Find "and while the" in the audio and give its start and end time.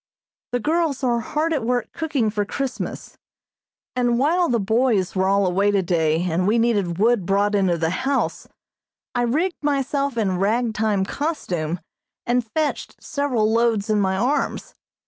3.95-4.59